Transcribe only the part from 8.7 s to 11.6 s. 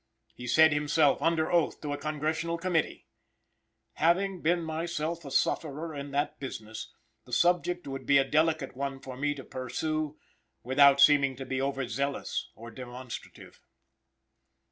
one for me to pursue without seeming to